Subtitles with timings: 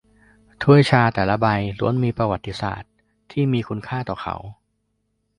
[0.63, 1.47] ถ้วยชาแต่ละใบ
[1.79, 2.91] ล้วนมีประวัติศาสตร์
[3.31, 4.35] ที่มีคุณค่าต่อเขา